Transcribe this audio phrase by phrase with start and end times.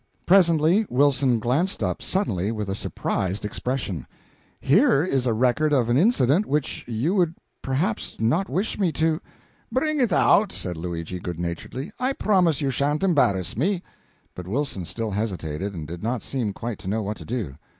[0.25, 4.07] Presently Wilson glanced up suddenly with a surprised expression
[4.59, 9.21] "Here is a record of an incident which you would perhaps not wish me to"
[9.71, 13.83] "Bring it out," said Luigi, good naturedly; "I promise you it sha'n't embarrass me."
[14.33, 17.57] But Wilson still hesitated, and did not seem quite to know what to do.